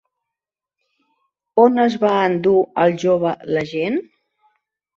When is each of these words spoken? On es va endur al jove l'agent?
On 1.65 1.77
es 1.85 1.99
va 2.05 2.15
endur 2.31 2.57
al 2.87 2.99
jove 3.07 3.37
l'agent? 3.55 4.03